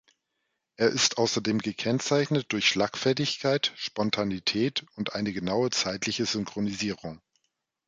[0.77, 7.21] Er ist außerdem gekennzeichnet durch Schlagfertigkeit, Spontanität und eine genaue zeitliche Synchronisierung.